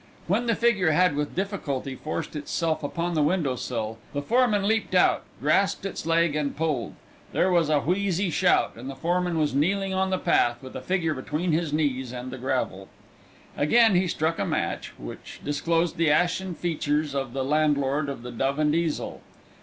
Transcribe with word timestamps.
When 0.25 0.47
the 0.47 0.55
figure 0.55 0.93
had 0.93 1.15
with 1.15 1.35
difficulty 1.35 1.93
forced 1.95 2.35
itself 2.35 2.81
upon 2.81 3.13
the 3.13 3.21
window 3.21 3.55
sill, 3.55 3.99
the 4.13 4.23
foreman 4.23 4.63
leapt 4.63 4.95
out, 4.95 5.21
grasped 5.39 5.85
its 5.85 6.07
leg, 6.07 6.35
and 6.35 6.57
pulled. 6.57 6.95
There 7.33 7.51
was 7.51 7.69
a 7.69 7.81
wheezy 7.81 8.31
shout, 8.31 8.71
and 8.75 8.89
the 8.89 8.95
foreman 8.95 9.37
was 9.37 9.53
kneeling 9.53 9.93
on 9.93 10.09
the 10.09 10.17
path, 10.17 10.63
with 10.63 10.75
a 10.75 10.81
figure 10.81 11.13
between 11.13 11.51
his 11.51 11.71
knees 11.71 12.11
and 12.11 12.31
the 12.31 12.39
gravel. 12.39 12.87
Again 13.55 13.93
he 13.93 14.07
struck 14.07 14.39
a 14.39 14.43
match, 14.43 14.91
which 14.97 15.39
disclosed 15.45 15.97
the 15.97 16.09
ashen 16.09 16.55
features 16.55 17.13
of 17.13 17.33
the 17.33 17.45
landlord 17.45 18.09
of 18.09 18.23
the 18.23 18.31
Dove 18.31 18.57
and 18.57 18.73
Easel. 18.73 19.21